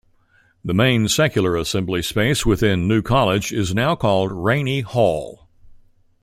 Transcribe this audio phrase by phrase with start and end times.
[0.65, 5.47] The main secular assembly space within New College is now called Rainy Hall.